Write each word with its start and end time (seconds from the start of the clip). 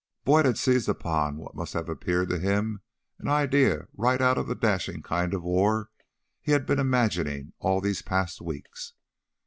Boyd 0.25 0.47
had 0.47 0.57
seized 0.57 0.89
upon 0.89 1.37
what 1.37 1.53
must 1.53 1.73
have 1.73 1.85
seemed 1.85 2.29
to 2.31 2.39
him 2.39 2.81
an 3.19 3.27
idea 3.27 3.87
right 3.93 4.19
out 4.19 4.35
of 4.39 4.47
the 4.47 4.55
dashing 4.55 5.03
kind 5.03 5.31
of 5.31 5.43
war 5.43 5.91
he 6.41 6.53
had 6.53 6.65
been 6.65 6.79
imagining 6.79 7.53
all 7.59 7.79
these 7.81 8.01
past 8.01 8.41
weeks. 8.41 8.93